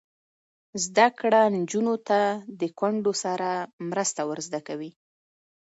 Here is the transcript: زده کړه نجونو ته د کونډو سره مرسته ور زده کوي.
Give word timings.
زده 0.83 1.07
کړه 1.19 1.41
نجونو 1.57 1.95
ته 2.07 2.19
د 2.59 2.61
کونډو 2.79 3.13
سره 3.23 3.49
مرسته 3.89 4.21
ور 4.27 4.39
زده 4.47 4.59
کوي. 4.67 4.91